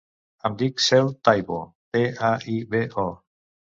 Em 0.47 0.55
dic 0.61 0.81
Cel 0.85 1.13
Taibo: 1.29 1.61
te, 1.95 2.05
a, 2.35 2.37
i, 2.59 2.61
be, 2.75 2.87
o. 3.09 3.11